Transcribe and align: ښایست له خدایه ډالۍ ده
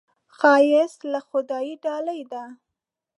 ښایست 0.37 0.99
له 1.13 1.19
خدایه 1.27 1.75
ډالۍ 1.83 2.21
ده 2.31 2.43